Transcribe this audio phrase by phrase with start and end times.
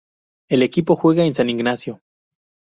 [0.49, 2.01] El equipo juega en San Ignacio.